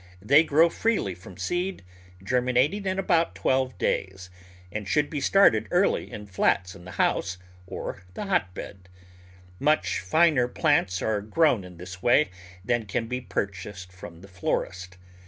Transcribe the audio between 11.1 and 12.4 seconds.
grown in this way